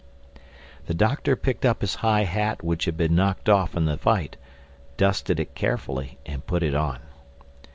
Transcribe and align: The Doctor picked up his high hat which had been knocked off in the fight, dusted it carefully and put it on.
The 0.87 0.95
Doctor 0.95 1.35
picked 1.35 1.63
up 1.63 1.81
his 1.81 1.93
high 2.01 2.23
hat 2.23 2.63
which 2.63 2.85
had 2.85 2.97
been 2.97 3.13
knocked 3.13 3.47
off 3.47 3.75
in 3.75 3.85
the 3.85 3.99
fight, 3.99 4.35
dusted 4.97 5.39
it 5.39 5.53
carefully 5.53 6.17
and 6.25 6.43
put 6.43 6.63
it 6.63 6.73
on. 6.73 7.01